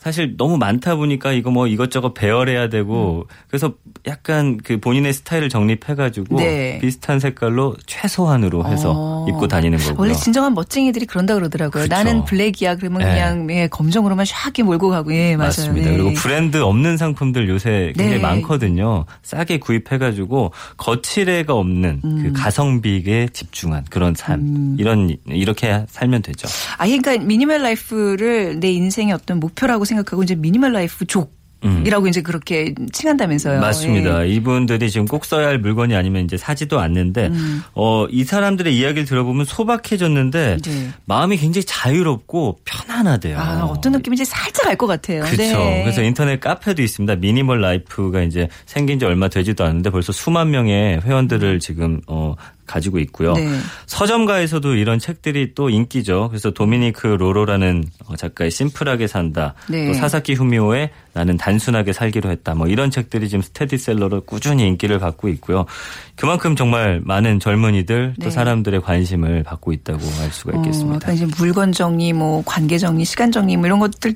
[0.00, 3.74] 사실 너무 많다 보니까 이거 뭐 이것저것 배열해야 되고 그래서
[4.06, 6.78] 약간 그 본인의 스타일을 정립해가지고 네.
[6.80, 9.26] 비슷한 색깔로 최소한으로 해서 어.
[9.28, 9.96] 입고 다니는 거고요.
[9.98, 11.82] 원래 진정한 멋쟁이들이 그런다 그러더라고요.
[11.82, 11.94] 그쵸.
[11.94, 12.76] 나는 블랙이야.
[12.76, 13.08] 그러면 네.
[13.08, 15.12] 그냥 예, 검정으로만 샥게 몰고 가고.
[15.12, 15.48] 예, 맞아요.
[15.48, 15.90] 맞습니다.
[15.90, 15.96] 네.
[15.98, 18.22] 그리고 브랜드 없는 상품들 요새 굉장히 네.
[18.22, 19.04] 많거든요.
[19.22, 22.22] 싸게 구입해가지고 겉치레가 없는 음.
[22.22, 26.48] 그 가성비에 집중한 그런 삶 이런 이렇게 살면 되죠.
[26.78, 32.74] 아, 그러니까 미니멀 라이프를 내 인생의 어떤 목표라고 생각하고 이제 미니멀 라이프 족이라고 이제 그렇게
[32.92, 33.58] 칭한다면서요.
[33.58, 33.60] 음.
[33.60, 34.24] 맞습니다.
[34.26, 34.30] 예.
[34.30, 37.62] 이분들이 지금 꼭 써야 할 물건이 아니면 이제 사지도 않는데 음.
[37.74, 40.90] 어, 이 사람들의 이야기를 들어보면 소박해졌는데 네.
[41.04, 43.38] 마음이 굉장히 자유롭고 편안하대요.
[43.38, 45.22] 아, 어떤 느낌인지 살짝 알 것 같아요.
[45.24, 45.58] 그렇죠.
[45.58, 45.82] 네.
[45.82, 47.16] 그래서 인터넷 카페도 있습니다.
[47.16, 52.34] 미니멀 라이프가 이제 생긴 지 얼마 되지도 않는데 벌써 수만 명의 회원들을 지금 어
[52.70, 53.32] 가지고 있고요.
[53.32, 53.48] 네.
[53.86, 56.28] 서점가에서도 이런 책들이 또 인기죠.
[56.28, 59.54] 그래서 도미니크 로로라는 어, 작가의 심플하게 산다.
[59.68, 59.88] 네.
[59.88, 62.54] 또 사사키 후미오의 나는 단순하게 살기로 했다.
[62.54, 65.66] 뭐 이런 책들이 지금 스테디셀러로 꾸준히 인기를 받고 있고요.
[66.14, 68.30] 그만큼 정말 많은 젊은이들 또 네.
[68.30, 70.96] 사람들의 관심을 받고 있다고 할 수가 어, 있겠습니다.
[70.96, 74.14] 약간 이제 물건 정리, 뭐 관계 정리, 시간 정리, 뭐 이런 것들,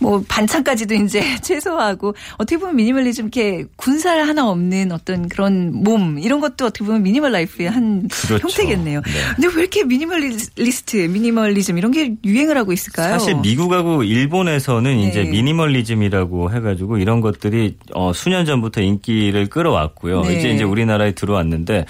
[0.00, 6.40] 뭐 반찬까지도 이제 최소화하고 어떻게 보면 미니멀리즘 이렇게 군살 하나 없는 어떤 그런 몸 이런
[6.40, 8.42] 것도 어떻게 보면 미니멀 라이프의 한 그렇죠.
[8.42, 9.02] 형태겠네요.
[9.02, 9.12] 네.
[9.36, 13.12] 근데 왜 이렇게 미니멀리스트, 미니멀리즘 이런 게 유행을 하고 있을까요?
[13.12, 15.08] 사실 미국하고 일본에서는 네.
[15.08, 20.22] 이제 미니멀리즘이라고 해가지고 이런 것들이 어, 수년 전부터 인기를 끌어왔고요.
[20.22, 20.38] 네.
[20.38, 21.86] 이제 이제 우리나라에 들어왔는데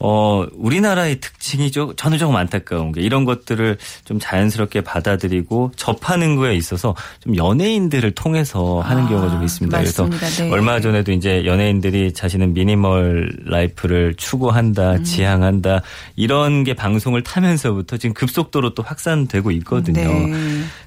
[0.00, 6.56] 어, 우리나라의 특징이 좀 저는 조금 안타까운 게 이런 것들을 좀 자연스럽게 받아들이고 접하는 거에
[6.56, 9.78] 있어서 좀 연예인들을 통해서 하는 아, 경우가 좀 있습니다.
[9.78, 10.16] 맞습니다.
[10.18, 10.50] 그래서 네.
[10.50, 15.04] 얼마 전에도 이제 연예인들이 자신은 미니멀 라이프를 추구한다, 음.
[15.04, 15.43] 지향한다
[16.16, 20.00] 이런 게 방송을 타면서부터 지금 급속도로 또 확산되고 있거든요.
[20.02, 20.32] 네.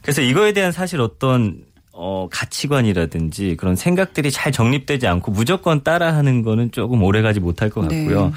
[0.02, 1.66] 그래서 이거에 대한 사실 어떤
[2.00, 8.26] 어, 가치관이라든지 그런 생각들이 잘 정립되지 않고 무조건 따라하는 거는 조금 오래가지 못할 것 같고요.
[8.28, 8.32] 네.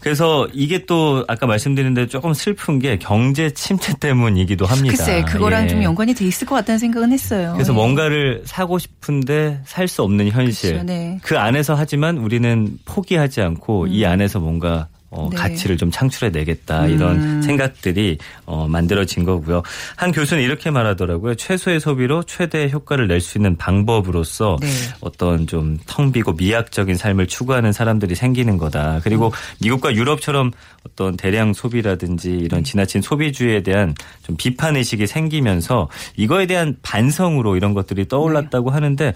[0.00, 4.94] 그래서 이게 또 아까 말씀드린 대로 조금 슬픈 게 경제 침체 때문이기도 합니다.
[4.94, 5.68] 글쎄, 그거랑 예.
[5.68, 7.52] 좀 연관이 돼 있을 것 같다는 생각은 했어요.
[7.54, 7.74] 그래서 예.
[7.76, 10.72] 뭔가를 사고 싶은데 살 수 없는 현실.
[10.72, 11.18] 그렇죠, 네.
[11.22, 15.36] 그 안에서 하지만 우리는 포기하지 않고 이 안에서 뭔가 어, 네.
[15.36, 17.42] 가치를 좀 창출해 내겠다 이런 음.
[17.42, 19.62] 생각들이 어, 만들어진 거고요.
[19.96, 21.34] 한 교수는 이렇게 말하더라고요.
[21.36, 24.68] 최소의 소비로 최대의 효과를 낼 수 있는 방법으로서 네.
[25.00, 29.00] 어떤 좀 텅 비고 미학적인 삶을 추구하는 사람들이 생기는 거다.
[29.02, 30.52] 그리고 미국과 유럽처럼
[30.84, 37.74] 어떤 대량 소비라든지 이런 지나친 소비주의에 대한 좀 비판 의식이 생기면서 이거에 대한 반성으로 이런
[37.74, 39.14] 것들이 떠올랐다고 하는데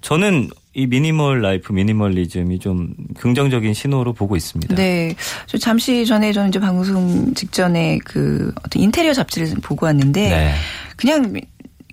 [0.00, 4.74] 저는 이 미니멀 라이프, 미니멀리즘이 좀 긍정적인 신호로 보고 있습니다.
[4.76, 5.14] 네.
[5.46, 10.54] 저 잠시 전에 저는 이제 방송 직전에 그 어떤 인테리어 잡지를 보고 왔는데 네.
[10.96, 11.34] 그냥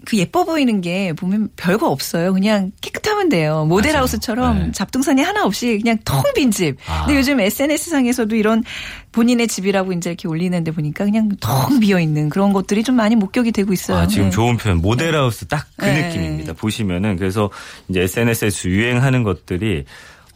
[0.08, 2.32] 그 예뻐 보이는 게 보면 별거 없어요.
[2.32, 3.66] 그냥 깨끗하면 돼요.
[3.66, 4.72] 모델하우스처럼 네.
[4.72, 6.78] 잡동사니 하나 없이 그냥 텅 빈 집.
[6.88, 7.04] 아.
[7.06, 8.64] 근데 요즘 SNS 상에서도 이런
[9.12, 13.52] 본인의 집이라고 이제 이렇게 올리는데 보니까 그냥 텅 비어 있는 그런 것들이 좀 많이 목격이
[13.52, 13.98] 되고 있어요.
[13.98, 14.30] 아, 지금 네.
[14.30, 14.78] 좋은 표현.
[14.78, 16.08] 모델하우스 딱그 네.
[16.08, 16.54] 느낌입니다.
[16.54, 17.50] 보시면은 그래서
[17.90, 19.84] 이제 SNS에서 유행하는 것들이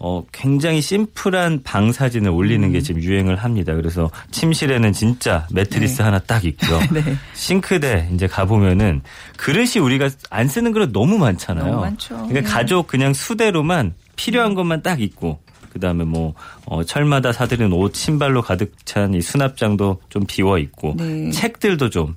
[0.03, 2.73] 어, 굉장히 심플한 방 사진을 올리는 음.
[2.73, 3.75] 게 지금 유행을 합니다.
[3.75, 6.79] 그래서 침실에는 진짜 매트리스 하나 딱 있고요.
[6.91, 7.03] 네.
[7.35, 9.01] 싱크대 이제 가보면은
[9.37, 11.65] 그릇이 우리가 안 쓰는 그릇 너무 많잖아요.
[11.65, 12.15] 너무 많죠.
[12.15, 12.41] 그러니까 네.
[12.41, 15.39] 가족 그냥 수대로만 필요한 것만 딱 있고
[15.71, 16.33] 그다음에 뭐
[16.65, 21.29] 어, 철마다 사들인 옷 신발로 가득 찬 이 수납장도 좀 비워 있고 네.
[21.29, 22.15] 책들도 좀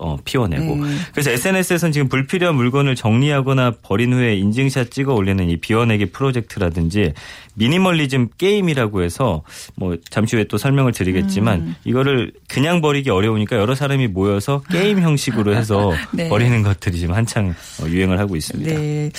[0.00, 0.76] 어, 비워내고.
[0.76, 0.96] 네.
[1.12, 7.12] 그래서 SNS에서는 지금 불필요한 물건을 정리하거나 버린 후에 인증샷 찍어 올리는 이 비워내기 프로젝트라든지
[7.54, 9.42] 미니멀리즘 게임이라고 해서
[9.76, 11.74] 뭐 잠시 후에 또 설명을 드리겠지만 음.
[11.84, 16.28] 이거를 그냥 버리기 어려우니까 여러 사람이 모여서 게임 형식으로 해서 네.
[16.28, 18.74] 버리는 것들이 지금 한창 어, 유행을 하고 있습니다.
[18.74, 19.10] 네.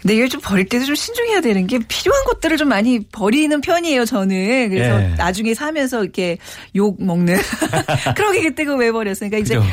[0.00, 4.04] 근데 이걸 좀 버릴 때도 좀 신중해야 되는 게 필요한 것들을 좀 많이 버리는 편이에요,
[4.04, 4.70] 저는.
[4.70, 5.14] 그래서 예.
[5.16, 6.38] 나중에 사면서 이렇게
[6.74, 7.36] 욕 먹는.
[8.16, 9.20] 그러게 그때가 왜 버렸어.
[9.20, 9.66] 그러니까 이제 그죠.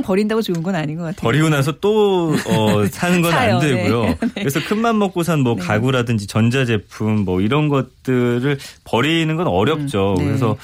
[0.00, 1.20] 마냥 버린다고 좋은 건 아닌 것 같아요.
[1.22, 3.54] 버리고 나서 또 어, 사는 건 사요.
[3.56, 4.02] 안 되고요.
[4.04, 4.18] 네.
[4.34, 10.16] 그래서 큰맘 먹고 산 뭐 가구라든지 전자제품 뭐 이런 것들을 버리는 건 어렵죠.
[10.18, 10.24] 네.
[10.26, 10.56] 그래서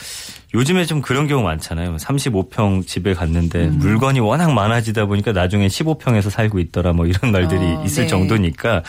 [0.56, 1.96] 요즘에 좀 그런 경우 많잖아요.
[1.96, 3.78] 35평 집에 갔는데 음.
[3.78, 8.08] 물건이 워낙 많아지다 보니까 나중에 15평에서 살고 있더라 뭐 이런 말들이 어, 있을 네.
[8.08, 8.82] 정도니까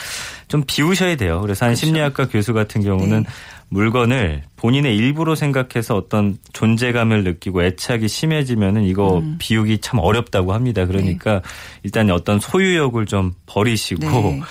[0.47, 1.41] 좀 비우셔야 돼요.
[1.41, 3.30] 그래서 한 심리학과 교수 같은 경우는 네.
[3.67, 9.36] 물건을 본인의 일부로 생각해서 어떤 존재감을 느끼고 애착이 심해지면은 이거 음.
[9.38, 10.86] 비우기 참 어렵다고 합니다.
[10.86, 11.41] 그러니까
[11.84, 14.41] 일단 어떤 소유욕을 좀 버리시고 네.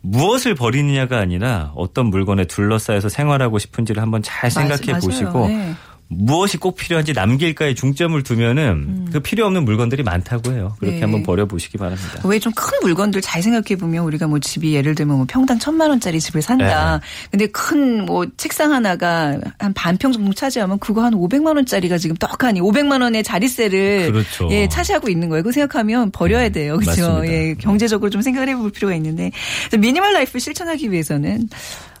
[0.00, 5.00] 무엇을 버리느냐가 아니라 어떤 물건에 둘러싸여서 생활하고 싶은지를 한번 잘 생각해 맞-.
[5.00, 5.74] 보시고 네.
[6.08, 10.76] 무엇이 꼭 필요한지 남길까에 중점을 두면은 그 필요 없는 물건들이 많다고 해요.
[10.78, 11.02] 그렇게 네.
[11.02, 12.20] 한번 버려보시기 바랍니다.
[12.24, 15.90] 왜 좀 큰 물건들 잘 생각해 보면 우리가 뭐 집이 예를 들면 뭐 평당 천만
[15.90, 17.00] 원짜리 집을 산다.
[17.00, 17.06] 네.
[17.30, 22.60] 근데 큰 뭐 책상 하나가 한 반평 정도 차지하면 그거 한 500만 원짜리가 지금 떡하니
[22.60, 24.48] 500만 원의 자리세를 그렇죠.
[24.52, 25.42] 예, 차지하고 있는 거예요.
[25.42, 26.76] 그거 생각하면 버려야 돼요.
[26.78, 27.08] 그렇죠?
[27.08, 27.32] 맞습니다.
[27.32, 29.32] 예, 경제적으로 좀 생각을 해볼 필요가 있는데
[29.76, 31.48] 미니멀 라이프 실천하기 위해서는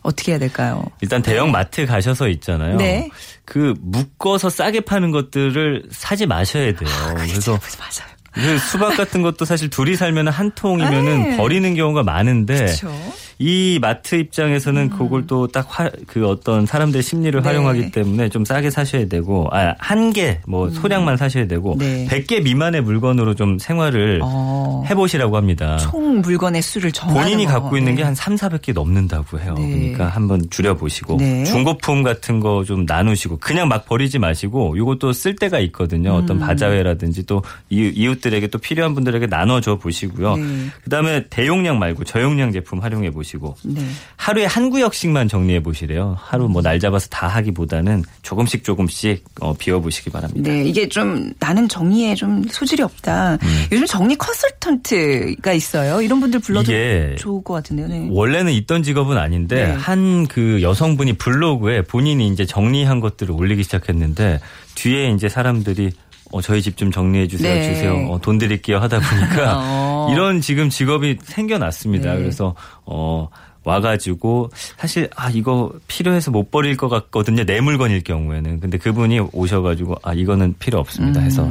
[0.06, 0.84] 어떻게 해야 될까요?
[1.00, 2.76] 일단 대형 마트 가셔서 있잖아요.
[2.76, 3.10] 네.
[3.44, 6.90] 그 묶어서 싸게 파는 것들을 사지 마셔야 돼요.
[7.16, 8.15] 그래서 맞아요.
[8.36, 11.36] 그 수박 같은 것도 사실 둘이 살면 한 통이면은 네.
[11.36, 12.92] 버리는 경우가 많은데 그렇죠.
[13.38, 15.66] 이 마트 입장에서는 그걸 또 딱
[16.06, 17.46] 그 어떤 사람들의 심리를 네.
[17.48, 21.78] 활용하기 때문에 좀 싸게 사셔야 되고 아, 한 개 뭐 소량만 사셔야 되고 음.
[21.78, 22.06] 네.
[22.08, 24.84] 100개 미만의 물건으로 좀 생활을 어.
[24.88, 25.76] 해보시라고 합니다.
[25.78, 27.52] 총 물건의 수를 정하는 본인이 거.
[27.60, 28.02] 갖고 있는 네.
[28.02, 29.54] 게한 3, 400개 넘는다고 해요.
[29.58, 29.68] 네.
[29.70, 31.44] 그러니까 한번 줄여보시고 네.
[31.44, 36.14] 중고품 같은 거 좀 나누시고 그냥 막 버리지 마시고 이것도 쓸 때가 있거든요.
[36.14, 36.40] 어떤 음.
[36.40, 37.94] 바자회라든지 또 이웃-
[38.26, 40.36] 이웃들에게 또 필요한 분들에게 나눠줘 보시고요.
[40.36, 40.66] 네.
[40.84, 43.80] 그다음에 대용량 말고 저용량 제품 활용해 보시고 네.
[44.16, 46.16] 하루에 한 구역씩만 정리해 보시래요.
[46.20, 50.50] 하루 뭐 날 잡아서 다 하기보다는 조금씩 조금씩 어, 비워 보시기 바랍니다.
[50.50, 53.34] 네, 이게 좀 나는 정리에 좀 소질이 없다.
[53.34, 53.64] 음.
[53.70, 56.02] 요즘 정리 컨설턴트가 있어요.
[56.02, 57.86] 이런 분들 불러도 이게 좋을 것 같은데요.
[57.86, 58.08] 네.
[58.10, 59.72] 원래는 있던 직업은 아닌데 네.
[59.72, 64.40] 한그 여성분이 블로그에 본인이 이제 정리한 것들을 올리기 시작했는데
[64.74, 65.92] 뒤에 이제 사람들이
[66.32, 67.72] 어 저희 집 좀 정리해 주세요 네.
[67.72, 70.08] 주세요 어, 돈 드릴게요 하다 보니까 어.
[70.12, 72.12] 이런 지금 직업이 생겨났습니다.
[72.14, 72.18] 네.
[72.18, 73.28] 그래서 어
[73.64, 79.96] 와가지고 사실 아 이거 필요해서 못 버릴 것 같거든요 내 물건일 경우에는 근데 그분이 오셔가지고
[80.04, 81.50] 아 이거는 필요 없습니다 해서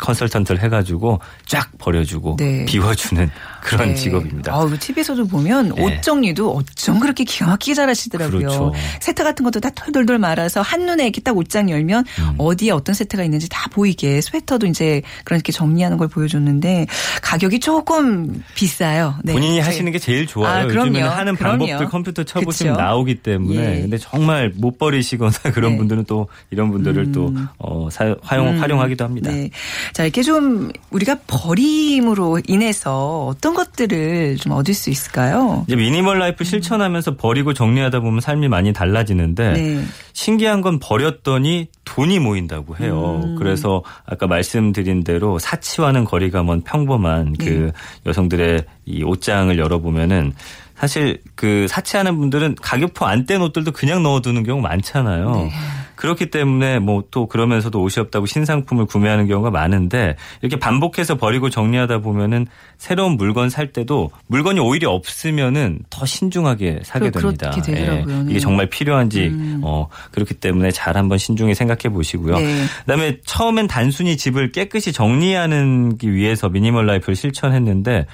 [0.00, 2.64] 컨설턴트를 해가지고 쫙 버려주고 네.
[2.66, 3.28] 비워주는
[3.66, 3.94] 그런 네.
[3.96, 4.54] 직업입니다.
[4.54, 5.82] 아, TV에서도 보면 네.
[5.84, 8.38] 옷 정리도 어쩜 그렇게 기가 막히게 잘하시더라고요.
[8.38, 8.72] 그렇죠.
[9.00, 12.34] 세탁 같은 것도 다 털돌돌 말아서 한눈에 이렇게 딱 옷장 열면 음.
[12.38, 16.86] 어디에 어떤 세탁가 있는지 다 보이게 스웨터도 이제 그렇게 정리하는 걸 보여줬는데
[17.22, 19.16] 가격이 조금 비싸요.
[19.24, 19.32] 네.
[19.32, 20.64] 본인이 하시는 게 제일 좋아요.
[20.64, 20.90] 아, 그럼요.
[20.90, 21.58] 요즘에는 하는 그럼요.
[21.66, 22.82] 방법들 컴퓨터 쳐보시면 그쵸.
[22.82, 23.78] 나오기 때문에.
[23.78, 23.80] 예.
[23.82, 25.78] 근데 정말 못 버리시거나 그런 네.
[25.78, 29.32] 분들은 또 이런 분들을 또 어, 사, 활용, 활용하기도 합니다.
[29.32, 29.50] 네.
[29.92, 35.64] 자, 이렇게 좀 우리가 버림으로 인해서 어떤 것들을 좀 얻을 수 있을까요?
[35.66, 39.82] 이제 미니멀 라이프 실천하면서 버리고 정리하다 보면 삶이 많이 달라지는데 네.
[40.12, 43.22] 신기한 건 버렸더니 돈이 모인다고 해요.
[43.24, 43.36] 음.
[43.38, 47.44] 그래서 아까 말씀드린 대로 사치와는 거리가 먼 평범한 네.
[47.44, 47.72] 그
[48.04, 50.34] 여성들의 이 옷장을 열어보면은
[50.76, 55.34] 사실 그 사치하는 분들은 가격표 안 뗀 옷들도 그냥 넣어두는 경우 많잖아요.
[55.36, 55.50] 네.
[55.96, 61.98] 그렇기 때문에 뭐 또 그러면서도 옷이 없다고 신상품을 구매하는 경우가 많은데 이렇게 반복해서 버리고 정리하다
[62.00, 62.46] 보면은
[62.78, 67.50] 새로운 물건 살 때도 물건이 오히려 없으면은 더 신중하게 사게 그- 됩니다.
[67.50, 68.14] 그렇게 되더라고요.
[68.18, 68.22] 예.
[68.24, 68.30] 네.
[68.30, 69.32] 이게 정말 필요한지
[69.62, 72.38] 어 그렇기 때문에 잘 한번 신중히 생각해 보시고요.
[72.38, 72.64] 네.
[72.80, 78.06] 그다음에 처음엔 단순히 집을 깨끗이 정리하는 기 위해서 미니멀 라이프를 실천했는데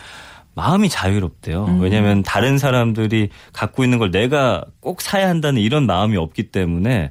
[0.55, 1.65] 마음이 자유롭대요.
[1.65, 1.81] 음.
[1.81, 7.11] 왜냐하면 다른 사람들이 갖고 있는 걸 내가 꼭 사야 한다는 이런 마음이 없기 때문에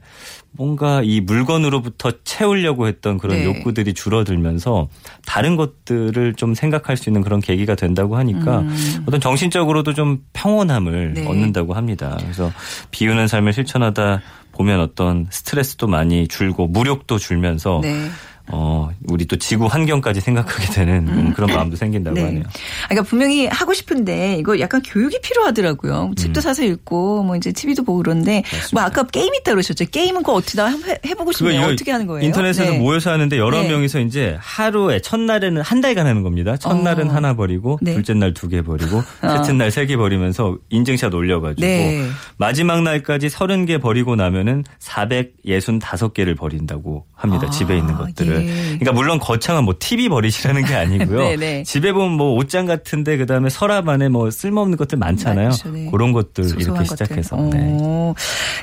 [0.53, 3.45] 뭔가 이 물건으로부터 채우려고 했던 그런 네.
[3.45, 4.89] 욕구들이 줄어들면서
[5.25, 8.63] 다른 것들을 좀 생각할 수 있는 그런 계기가 된다고 하니까
[9.05, 11.13] 어떤 정신적으로도 좀 평온함을 음.
[11.13, 11.27] 네.
[11.27, 12.17] 얻는다고 합니다.
[12.19, 12.51] 그래서
[12.91, 18.09] 비우는 삶을 실천하다 보면 어떤 스트레스도 많이 줄고 무력도 줄면서 네.
[18.51, 22.23] 어, 우리 또 지구 환경까지 생각하게 되는 음, 그런 마음도 생긴다고 네.
[22.25, 22.43] 하네요.
[22.45, 26.11] 아, 그러니까 분명히 하고 싶은데 이거 약간 교육이 필요하더라고요.
[26.15, 29.85] 책도 사서 읽고 뭐 이제 TV도 보고 그런데 뭐 아까 게임 있다 그러셨죠.
[29.85, 31.61] 게임은 그거 어떻게 다 해- 해보고 싶네요.
[31.67, 32.25] 어떻게 하는 거예요?
[32.25, 32.77] 인터넷에서 네.
[32.79, 33.69] 모여서 하는데 여러 네.
[33.69, 36.57] 명이서 이제 하루에 첫날에는 한 달간 하는 겁니다.
[36.57, 37.13] 첫날은 어.
[37.13, 37.93] 하나 버리고 네.
[37.93, 42.07] 둘째 날 두 개 버리고 셋째 날 세 개 버리면서 인증샷 올려가지고 네.
[42.37, 47.47] 마지막 날까지 30개 버리고 나면은 465개를 버린다고 합니다.
[47.47, 48.35] 아, 집에 있는 것들을.
[48.40, 48.40] 예.
[48.45, 51.19] 그러니까 물론 거창한 뭐 TV 버리시라는 게 아니고요.
[51.29, 51.63] 네, 네.
[51.63, 55.49] 집에 보면 뭐 옷장 같은데 그다음에 서랍 안에 뭐 쓸모없는 것들 많잖아요.
[55.49, 55.87] 많죠, 네.
[55.91, 56.85] 그런 것들 이렇게.
[56.85, 57.35] 시작해서.
[57.35, 57.49] 어.
[57.53, 58.13] 네.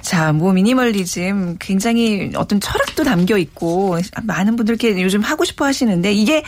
[0.03, 6.43] 자, 뭐 미니멀리즘 굉장히 어떤 철학도 담겨 있고 많은 분들께 요즘 하고 싶어 하시는데 이게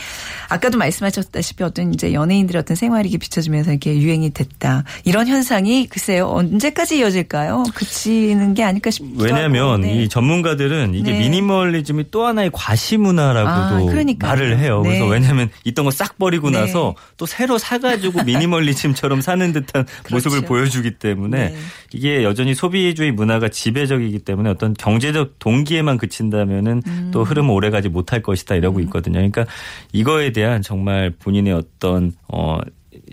[0.49, 4.83] 아까도 말씀하셨다시피 어떤 이제 연예인들의 어떤 생활이 이렇게 비춰지면서 이렇게 유행이 됐다.
[5.03, 7.63] 이런 현상이 글쎄요 언제까지 이어질까요?
[7.73, 9.81] 그치는 게 아닐까 싶기도 왜냐하면.
[9.81, 10.03] 네.
[10.03, 11.19] 이 전문가들은 이게 네.
[11.19, 14.29] 미니멀리즘이 또 하나의 과시문화 라고도 아, 그러니까요.
[14.31, 14.81] 말을 해요.
[14.83, 15.11] 그래서 네.
[15.11, 16.59] 왜냐하면 있던 거 싹 버리고 네.
[16.59, 20.47] 나서 또 새로 사가지고 미니멀리즘처럼 사는 듯한 모습을 그렇죠.
[20.47, 21.55] 보여주기 때문에 네.
[21.93, 27.11] 이게 여전히 소비주의 문화가 지배적이기 때문에 어떤 경제적 동기에만 그친다면은 음.
[27.13, 29.15] 또 흐름은 오래가지 못할 것이다 이러고 있거든요.
[29.15, 29.45] 그러니까
[29.91, 32.57] 이거에 대한 정말 본인의 어떤 어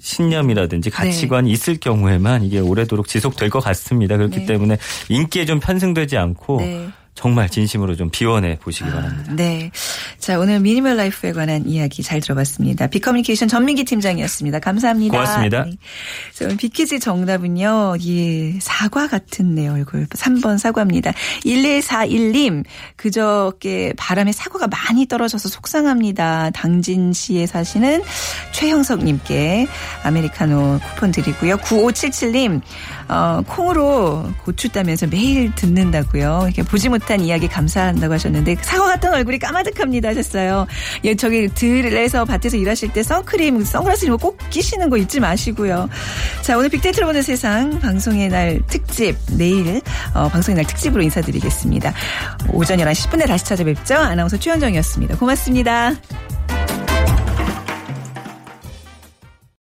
[0.00, 4.16] 신념이라든지 가치관이 있을 경우에만 이게 오래도록 지속될 것 같습니다.
[4.16, 4.46] 그렇기 네.
[4.46, 6.88] 때문에 인기에 좀 편승되지 않고 네.
[7.18, 9.32] 정말 진심으로 좀 비워내 보시기 바랍니다.
[9.34, 9.72] 네.
[10.20, 12.86] 자, 오늘 미니멀 라이프에 관한 이야기 잘 들어봤습니다.
[12.86, 14.60] 비커뮤니케이션 전민기 팀장이었습니다.
[14.60, 15.18] 감사합니다.
[15.18, 15.64] 고맙습니다.
[15.64, 15.72] 네.
[16.32, 17.96] 자, 오늘 비키즈 정답은요.
[18.06, 20.06] 예, 사과 같은 내 얼굴.
[20.06, 21.12] 3번 사과입니다.
[21.44, 26.50] 1141님, 그저께 바람에 사과가 많이 떨어져서 속상합니다.
[26.50, 28.04] 당진시에 사시는
[28.52, 29.66] 최형석님께
[30.04, 31.56] 아메리카노 쿠폰 드리고요.
[31.56, 32.60] 9577님,
[33.08, 36.42] 어, 콩으로 고추 따면서 매일 듣는다고요.
[36.44, 40.66] 이렇게 보지 못한 이야기 감사한다고 하셨는데 사과 같은 얼굴이 까마득합니다 하셨어요.
[41.04, 45.88] 예, 저기 들에서 밭에서 일하실 때 선크림, 선글라스 이런 거꼭 끼시는 거 잊지 마시고요.
[46.42, 49.80] 자, 오늘 빅데이터로 보는 세상 방송의 날 특집 내일
[50.14, 51.92] 어, 방송의 날 특집으로 인사드리겠습니다.
[52.52, 53.94] 오전 11시 10분에 다시 찾아뵙죠.
[53.94, 55.16] 아나운서 최현정이었습니다.
[55.16, 55.94] 고맙습니다.